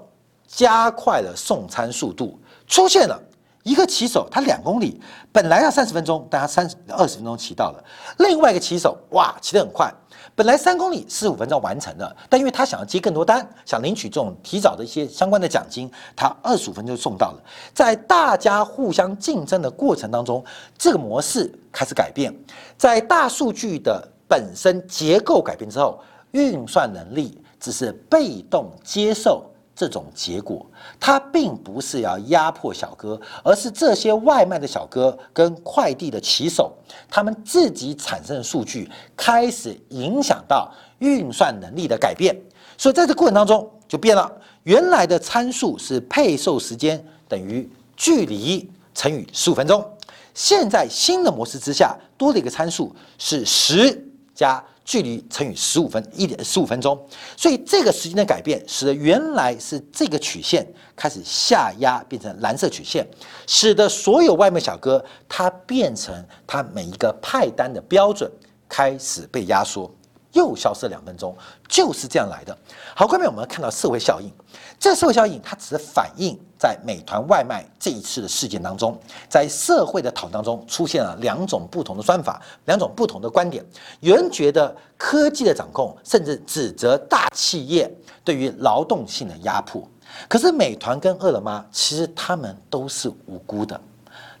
[0.49, 3.21] 加快了送餐速度，出现了
[3.67, 4.97] 一个骑手，他两公里
[5.29, 7.83] 本来要三十分钟，但他三十二十分钟骑到了。
[8.19, 9.93] 另外一个骑手，哇，骑得很快，
[10.33, 17.43] 本来三公里四十五分钟完成了，但因为他想要接更多单，想领取这种提早的一些相关的奖金，他二十五分钟就送到了。
[17.73, 20.41] 在大家互相竞争的过程当中，
[20.77, 22.33] 这个模式开始改变，
[22.77, 25.99] 在大数据的本身结构改变之后，
[26.31, 29.43] 运算能力只是被动接受。
[29.77, 30.65] 这种结果，
[30.99, 36.73] 它并不是要压迫小哥，而是这些外卖的小哥跟快递的骑手，
[37.07, 42.35] 他们自己产生的数据开始影响到运算能力的改变。
[42.75, 44.31] 所以在这过程当中就变了，
[44.63, 49.87] 原来的参数是配送时间等于距离乘以十五分钟，
[50.33, 54.63] 现在新的模式之下多了一个参数是十加。
[54.87, 56.97] 距离乘以十五分一点十五分钟，
[57.35, 63.05] 所以这个时间的改变，使得原来是这个曲线开始下压，变成蓝色曲线，
[63.45, 66.15] 使得所有外卖小哥他变成
[66.47, 68.31] 他每一个派单的标准
[68.69, 69.91] 开始被压缩。
[70.33, 71.35] 又消失两分钟，
[71.67, 72.55] 就是这样来的。
[72.95, 74.31] 好，后面我们看到社会效应，
[74.79, 83.65] 这社会效应它只是反映在美团外卖这一次的事件当中，在社会的讨论当中出现了两种不同的算法，两种不同的观点。
[84.01, 87.91] 有人觉得科技的掌控，甚至指责大企业
[88.23, 89.81] 对于劳动性的压迫。
[90.29, 93.79] 可是美团跟饿了么，其实他们都是无辜的，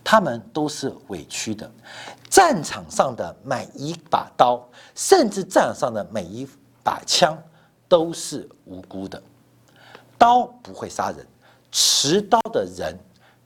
[0.03, 1.69] 他们都是委屈的。
[2.29, 4.63] 战场上的每一把刀，
[4.95, 6.47] 甚至战场上的每一
[6.83, 7.37] 把枪，
[7.87, 9.21] 都是无辜的。
[10.17, 11.25] 刀不会杀人，
[11.71, 12.97] 持刀的人，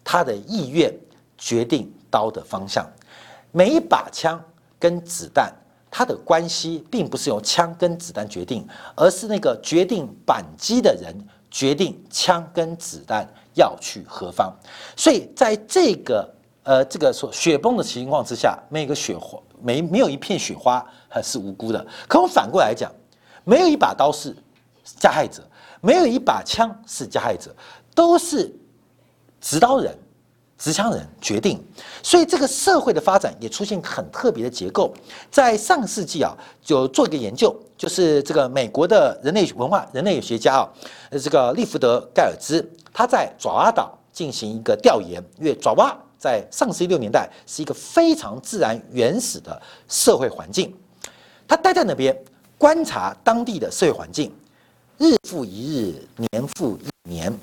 [0.04, 0.94] 他的意愿
[1.38, 2.86] 决定刀的方向。
[3.52, 4.42] 每一把枪
[4.80, 5.54] 跟子弹，
[5.90, 11.16] 它的关系并不是由枪跟子弹决定，而是那个决定扳机的人
[11.50, 14.56] 决定枪跟子弹要去何方。
[14.96, 16.34] 所以在这个。
[16.64, 21.84] 呃，这个说雪崩的情况之下，每个雪花，没没有一片雪花还是无辜的。
[22.08, 22.92] 可我反过来讲，
[23.44, 24.36] 没有一把刀是
[24.84, 25.42] 加害者，
[25.82, 27.54] 没有一把枪是加害者，
[27.94, 28.50] 都是
[29.42, 29.94] 执刀人、
[30.58, 31.62] 持枪人决定。
[32.02, 34.94] 所以这个社会的发展也出现很特别的结构。
[35.30, 40.70] 在上世纪啊，就做一个研究，就是这个美国的人类文化人类学家啊，
[41.22, 45.98] 这个利福德盖尔兹，他在爪哇岛进行一个调研，因为爪哇。
[46.22, 50.72] 在上世纪六年代，是一个非常自然原始的社会环境。
[51.48, 52.16] 他待在那边，
[52.60, 54.32] 观察当地的社会环境，
[55.02, 57.36] 日复一日，年复一年，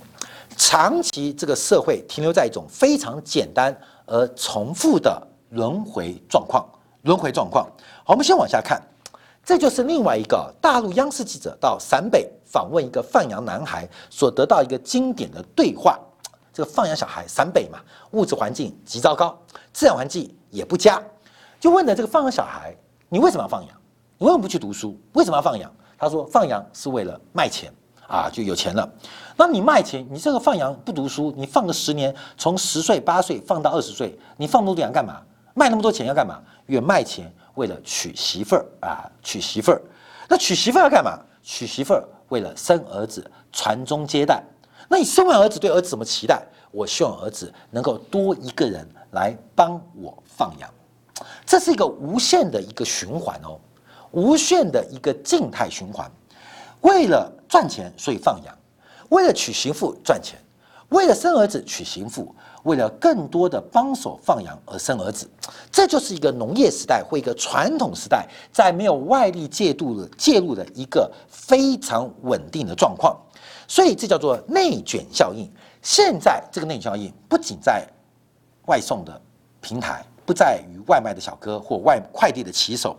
[0.57, 6.65] 长期这个社会停留在一种非常简单而重复的轮回状况。
[7.03, 7.65] 轮回状况，
[8.05, 8.81] 好，我们先往下看，
[9.45, 15.99] 这就是另外一个大陆央视记者到陕北访问一个放羊男孩所得到一个经典的对话。
[16.53, 17.81] 这个放羊小孩，陕北嘛，
[18.13, 19.37] 物质环境极糟糕，
[19.73, 21.03] 自然环境也不佳，
[21.59, 22.73] 就问了这个放羊小孩，
[23.09, 23.77] 你为什么要放羊？
[24.17, 24.97] 你为什么不去读书？
[25.15, 25.73] 为什么要放羊？
[25.99, 27.73] 他说放羊是为了卖钱
[28.07, 28.89] 啊，就有钱了。
[29.37, 35.21] 那你卖钱，你这个放羊不读书，你放个十年，从十岁八岁放到二十岁，你放那么多羊干嘛？
[35.55, 36.41] 卖那么多钱要干嘛？
[36.67, 39.83] 因为卖钱为了娶媳妇儿啊，娶媳妇儿。
[40.29, 41.19] 那娶媳妇儿要干嘛？
[41.43, 44.43] 娶媳妇儿为了生儿子，传宗接代。
[44.89, 46.43] 那你生完儿子对儿子怎么期待？
[46.71, 50.71] 我希望儿子能够多一个人来帮我放羊，
[51.47, 53.59] 这是一个无限的一个循环哦，
[54.11, 56.11] 无限的一个静态循环。
[56.83, 58.55] 为了赚钱，所以放羊；
[59.09, 60.37] 为了娶媳妇赚钱；
[60.91, 62.23] 为了生儿子娶媳妇；
[62.63, 65.29] 为了更多的帮手放羊而生儿子。
[65.73, 73.17] 这就是一个农业时代或一个传统时代，在没有外力介入的介入的一个非常稳定的状况。
[73.67, 75.51] 所以这叫做内卷效应。
[75.83, 77.87] 现在这个内卷效应不仅在
[78.67, 79.21] 外送的
[79.61, 82.95] 平台，不在于外卖的小哥或外快递的骑手，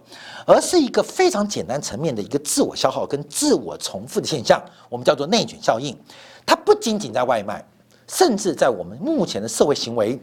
[0.48, 4.60] 而是一个非常简单层面的一个自我消耗跟自我重复的现象。
[4.90, 5.96] 我们叫做内卷效应。
[6.44, 7.64] 它不仅仅在外卖，
[8.08, 10.20] 甚至在我们目前的社会行为，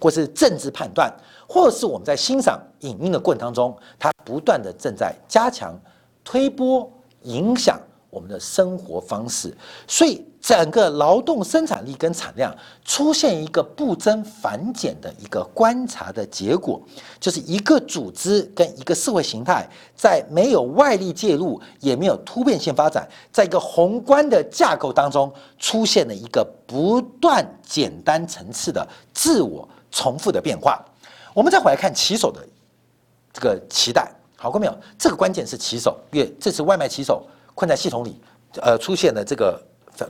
[0.00, 1.14] 或是政治判断，
[1.46, 5.78] 或是我们在欣赏影音的过程当中，它不断的正在加强、
[6.24, 6.90] 推波、
[7.22, 7.78] 影响。
[8.10, 9.54] 我们的生活方式，
[9.86, 16.80] 所以整个劳动生产力跟产量出现一个不增反减的一个观察的结果，
[17.20, 30.82] 就是一个组织跟一个社会形态在没有外力介入，也没有突变性发展，在一个宏观的架构当中出现了一个不断简单层次的自我重复的变化。
[31.34, 32.40] 我们再回来看骑手的
[33.34, 34.74] 这个期待，好过没有？
[34.98, 37.22] 这个关键是骑手，因为这次外卖骑手。
[37.58, 38.20] 困在系统里，
[38.62, 39.60] 呃，出现了这个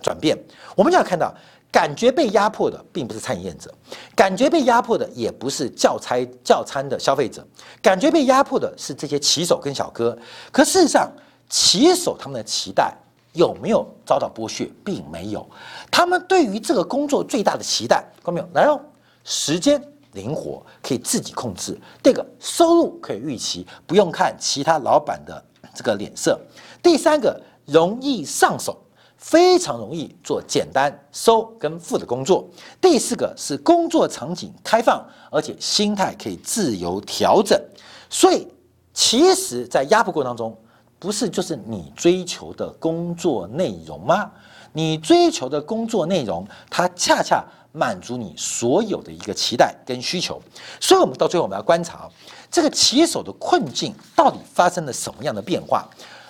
[0.03, 0.37] 转变。
[0.77, 1.35] 我们就要看到，
[1.73, 3.73] 感觉被压迫的并不是餐饮业者，
[4.15, 7.43] 感觉被压迫的也不是教餐教餐的消费者，
[7.81, 10.15] 感觉被压迫的是这些骑手跟小哥。
[10.53, 11.11] 可事实上，
[11.49, 12.95] 骑手他们的期待
[13.33, 15.49] 有没有遭到剥削，并没有。
[15.91, 18.49] 他们对于这个工作最大的期待，看到没有？
[18.53, 18.79] 来哦，
[19.25, 21.81] 时间灵活，可以自己控制。
[22.03, 25.43] 这个收入可以预期，不用看其他老板的
[25.75, 26.39] 这个脸色。
[26.83, 28.79] 第三个容易上手，
[29.17, 32.49] 非常容易做简单收跟付的工作。
[32.81, 37.61] 第四个是工作场景开放，而且心态可以自由调整。
[38.09, 38.47] 所以，
[38.95, 40.57] 其实，在压迫过程当中，
[40.99, 44.31] 不是就是你追求的工作内容吗？
[44.73, 50.41] 你追求的工作内容，它恰恰满足你所有的一个期待跟需求。
[50.81, 52.09] 所以，我们到最后我们要观察
[52.51, 55.89] 这个棋手的困境到底发生了什么样的变化。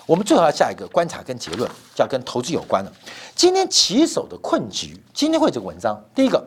[0.08, 2.90] 我们最后要下一个观察跟结论，就要跟投资有关了。
[3.34, 6.42] 今天棋手的困局，今天会这个文章，第一个，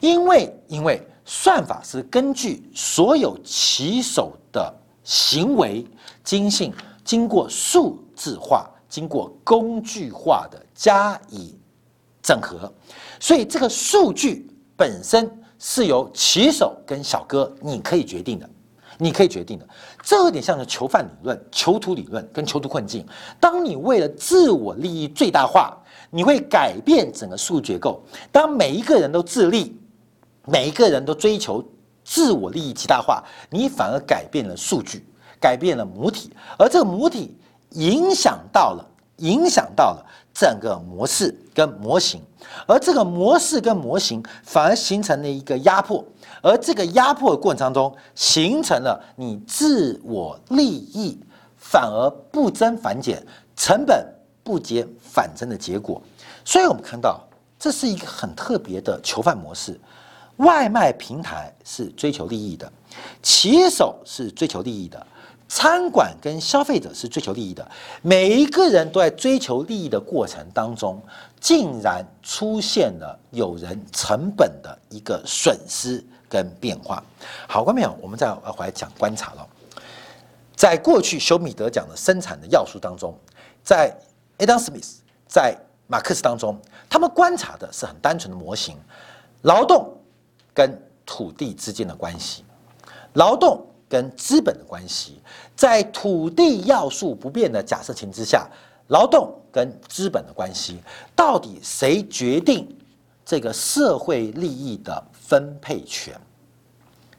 [0.00, 4.70] 因为因为算法是根据所有棋手的
[5.02, 5.82] 行为
[6.22, 11.56] 经性，经过数字化、经过工具化的加以
[12.22, 12.70] 整合，
[13.18, 14.46] 所以这个数据
[14.76, 18.46] 本身是由棋手跟小哥你可以决定的。
[19.02, 19.66] 你可以决定的，
[20.00, 23.04] 这有点像是囚犯理论、囚徒理论跟囚徒困境。
[23.40, 25.76] 当你为了自我利益最大化，
[26.08, 28.00] 你会改变整个数据结构。
[28.30, 29.76] 当每一个人都自利，
[30.46, 31.64] 每一个人都追求
[32.04, 35.04] 自我利益极大化，你反而改变了数据，
[35.40, 37.36] 改变了母体，而这个母体
[37.70, 38.86] 影响到了，
[39.16, 42.20] 影响到了整个模式跟模型，
[42.66, 46.04] 而这个模式跟模型反而形成了一个压迫。
[46.42, 51.18] 而这个压迫的过程当中，形成了你自我利益
[51.56, 53.24] 反而不增反减，
[53.54, 54.04] 成本
[54.42, 56.02] 不减反增的结果。
[56.44, 57.20] 所以我们看到，
[57.58, 59.78] 这是一个很特别的囚犯模式。
[60.38, 62.72] 外卖平台是追求利益的，
[63.22, 65.06] 骑手是追求利益的，
[65.54, 67.70] 餐馆跟消费者是追求利益的。
[68.00, 70.98] 每一个人都在追求利益的过程当中，
[71.38, 76.02] 竟然出现了有人成本的一个损失。
[76.32, 77.04] 跟变化，
[77.46, 79.46] 好，观众朋友，我们再回来讲观察了。
[80.56, 83.14] 在过去休米德讲的生产的要素当中，
[83.62, 83.94] 在
[84.38, 84.94] Adam Smith
[85.28, 85.54] 在
[85.86, 88.78] 马克思当中，他们观察的是很单纯的模型：
[89.42, 89.94] 劳动
[90.54, 92.42] 跟土地之间的关系，
[93.12, 95.20] 劳动跟资本的关系。
[95.54, 98.48] 在土地要素不变的假设情之下，
[98.88, 100.78] 劳动跟资本的关系，
[101.14, 102.66] 到底谁决定
[103.22, 105.04] 这个社会利益的？
[105.12, 106.14] 分配权，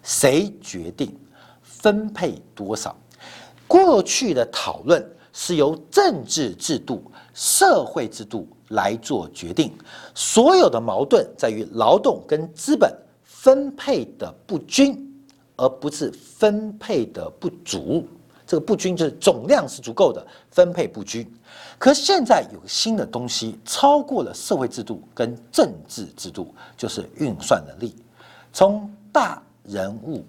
[0.03, 1.15] 谁决定
[1.63, 2.95] 分配多少？
[3.67, 7.03] 过去的讨论是由政治制度、
[7.33, 9.75] 社会制度来做决定。
[10.13, 15.12] 所有的矛盾在于劳动跟资本分配的不均，
[15.55, 18.07] 而不是分配的不足。
[18.45, 21.25] 这个不均就是总量是足够的，分配不均。
[21.79, 27.95] 可现在有个新的东西，超过了社会制度跟政治制度，就是运算能力。
[28.51, 30.25] 从大人物、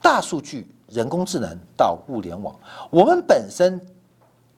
[0.00, 2.54] 大数据、人工智能到物联网，
[2.90, 3.78] 我们本身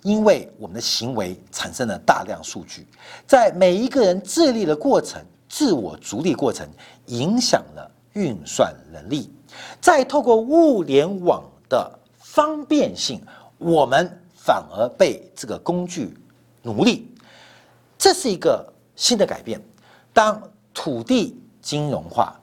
[0.03, 2.87] 因为我们的行为产生了大量数据，
[3.27, 6.69] 在每一个人自立的过程、自我逐利过程，
[7.07, 9.33] 影响了运算能力。
[9.81, 13.21] 再透过物联网的方便性，
[13.59, 16.17] 我们反而被这个工具
[16.63, 17.13] 奴隶。
[17.99, 19.61] 这是一个新的改变。
[20.13, 20.43] 当
[20.73, 22.37] 土地金融化。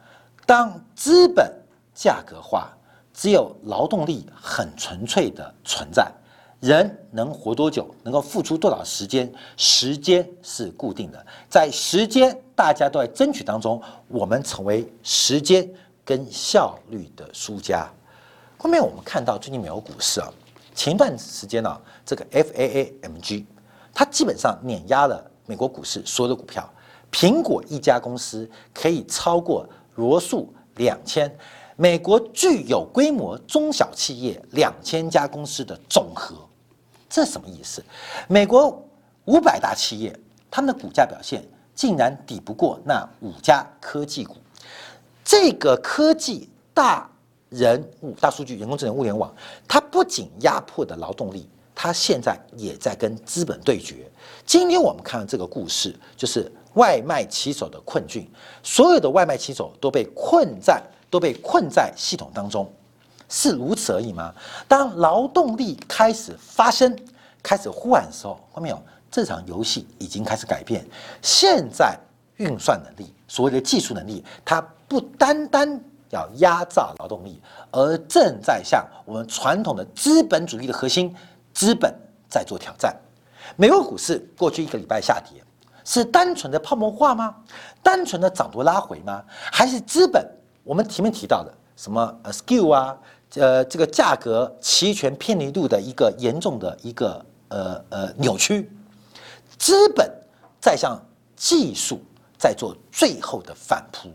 [0.45, 1.53] 当资本
[1.93, 2.69] 价格化，
[3.13, 6.09] 只有劳动力很纯粹的存在，
[6.59, 11.25] 人能活多久，能够付出多少时间，时间是固定的。
[11.49, 15.69] 在时间大家都在争取当中，我们成为时间
[16.03, 17.87] 跟效率的输家。
[18.57, 20.31] 后面我们看到最近美国股市啊，
[20.73, 23.45] 前段时间呢，这个 FAAMG
[23.93, 26.67] 它基本上碾压了美国股市所有的股票，
[27.11, 29.67] 苹果一家公司可以超过。
[29.97, 31.35] 罗素两千，
[31.75, 36.35] 美国具有规模中小企业两千家公司的总和，
[37.09, 37.83] 这什么意思？
[38.27, 38.83] 美国
[39.25, 40.17] 五百大企业，
[40.49, 41.43] 他们的股价表现
[41.75, 44.35] 竟然抵不过那五家科技股。
[45.23, 47.09] 这个科技大
[47.49, 49.33] 人物、大数据、人工智能、物联网，
[49.67, 54.09] 它不仅压迫的劳动力，它现在也在跟资本对决。
[54.45, 56.51] 今天我们看到这个故事，就是。
[56.73, 58.29] 外卖骑手的困境，
[58.61, 60.79] 所有的外卖骑手都被困在
[61.09, 62.71] 都被困在系统当中，
[63.29, 64.33] 是如此而已吗？
[64.67, 66.95] 当劳动力开始发生、
[67.43, 68.81] 开始呼喊的时候，看到没有？
[69.09, 70.85] 这场游戏已经开始改变。
[71.21, 71.97] 现在
[72.37, 81.15] 运算能力，所谓的技术能力，它不单单要压榨劳动力，而正在向我们传统的资本主义的核心——
[81.53, 81.93] 资本
[82.29, 82.95] 在做挑战。
[83.55, 85.41] 美国股市过去一个礼拜下跌。
[85.89, 87.33] 是单纯的泡沫化吗？
[87.81, 89.23] 单纯的涨多拉回吗？
[89.29, 90.29] 还是资本？
[90.65, 92.97] 我们前面提到的什么呃 skill 啊，
[93.35, 98.71] 呃这个价格期权偏离度的一个严重的一个呃呃扭曲，
[99.57, 100.11] 资本
[100.59, 100.99] 在向
[101.35, 101.99] 技术
[102.37, 104.09] 在做最后的反扑。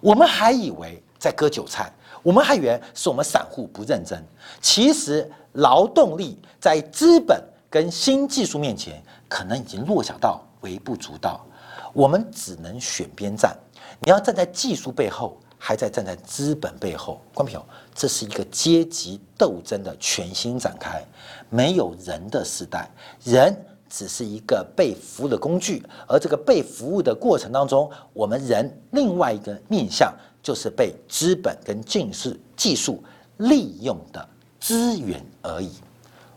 [0.00, 1.92] 我们还以为在割韭菜，
[2.22, 4.22] 我们还以为是我们散户不认真。
[4.60, 11.44] 其实劳动力在资本跟新技术面前，可能已经弱小到微不足道。
[11.92, 13.56] 我们只能选边站。
[14.00, 17.20] 你要站在技术背后，还在站在资本背后。
[17.34, 17.60] 关平，
[17.94, 21.04] 这是一个阶级斗争的全新展开。
[21.50, 22.90] 没有人的时代，
[23.22, 23.54] 人
[23.90, 25.84] 只是一个被服务的工具。
[26.08, 30.10] 而这个被服务的过程当中，我们人另外一个面向
[30.42, 33.04] 就是被资本跟近视技术
[33.36, 35.70] 利用的资源而已。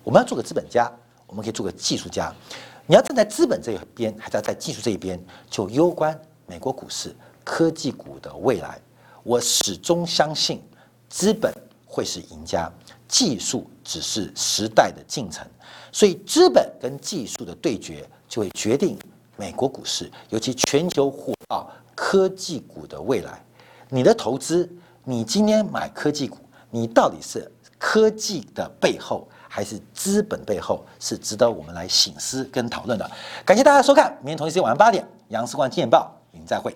[0.03, 0.91] 我们要做个资本家，
[1.25, 2.33] 我们可以做个技术家。
[2.85, 5.17] 你要站在资本这一边，还是要在技术这一边，
[5.49, 7.15] 就攸关美国股市
[7.45, 8.77] 科技股的未来。
[9.23, 10.61] 我始终相信，
[11.09, 11.51] 资本
[11.85, 12.71] 会是赢家，
[13.07, 15.45] 技术只是时代的进程。
[15.91, 18.97] 所以，资本跟技术的对决，就会决定
[19.37, 23.41] 美国股市，尤其全球火爆科技股的未来。
[23.89, 24.69] 你的投资，
[25.03, 26.37] 你今天买科技股，
[26.69, 29.27] 你到底是科技的背后？
[29.47, 33.11] 还是资本背后是值得我们来醒思跟讨论的。
[33.45, 36.75] 感谢大家收看，明天同一时间晚上八点，杨思光见报您再会。